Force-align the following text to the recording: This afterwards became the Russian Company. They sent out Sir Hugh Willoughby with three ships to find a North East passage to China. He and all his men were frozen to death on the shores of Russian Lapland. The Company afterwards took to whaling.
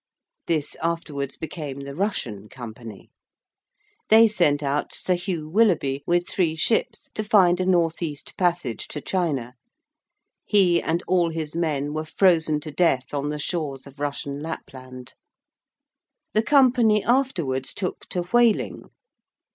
This 0.47 0.73
afterwards 0.81 1.37
became 1.37 1.81
the 1.81 1.93
Russian 1.93 2.49
Company. 2.49 3.11
They 4.09 4.27
sent 4.27 4.63
out 4.63 4.91
Sir 4.95 5.13
Hugh 5.13 5.47
Willoughby 5.47 6.03
with 6.07 6.27
three 6.27 6.55
ships 6.55 7.07
to 7.13 7.23
find 7.23 7.59
a 7.61 7.67
North 7.67 8.01
East 8.01 8.35
passage 8.35 8.87
to 8.87 8.99
China. 8.99 9.53
He 10.43 10.81
and 10.81 11.03
all 11.07 11.29
his 11.29 11.55
men 11.55 11.93
were 11.93 12.03
frozen 12.03 12.59
to 12.61 12.71
death 12.71 13.13
on 13.13 13.29
the 13.29 13.37
shores 13.37 13.85
of 13.85 13.99
Russian 13.99 14.41
Lapland. 14.41 15.13
The 16.33 16.41
Company 16.41 17.03
afterwards 17.05 17.71
took 17.71 17.99
to 18.07 18.23
whaling. 18.23 18.89